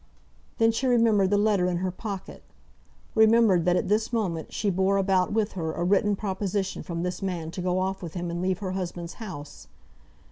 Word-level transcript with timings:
Then 0.57 0.71
she 0.71 0.87
remembered 0.87 1.29
the 1.29 1.37
letter 1.37 1.67
in 1.67 1.77
her 1.77 1.91
pocket, 1.91 2.41
remembered 3.13 3.65
that 3.65 3.75
at 3.75 3.87
this 3.87 4.11
moment 4.11 4.51
she 4.51 4.71
bore 4.71 4.97
about 4.97 5.31
with 5.31 5.51
her 5.51 5.73
a 5.73 5.83
written 5.83 6.15
proposition 6.15 6.81
from 6.81 7.03
this 7.03 7.21
man 7.21 7.51
to 7.51 7.61
go 7.61 7.77
off 7.77 8.01
with 8.01 8.15
him 8.15 8.31
and 8.31 8.41
leave 8.41 8.57
her 8.65 8.71
husband's 8.71 9.13
house. 9.21 9.67